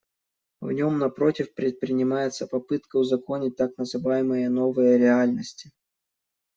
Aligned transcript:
В 0.61 0.71
нем, 0.71 0.97
напротив, 0.97 1.53
предпринимается 1.53 2.47
попытка 2.47 2.95
узаконить 2.95 3.55
так 3.55 3.77
называемые 3.77 4.49
новые 4.49 4.97
реальности. 4.97 5.69